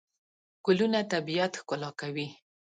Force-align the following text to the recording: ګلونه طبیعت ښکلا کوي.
ګلونه 0.65 0.99
طبیعت 1.13 1.53
ښکلا 1.59 1.89
کوي. 1.99 2.27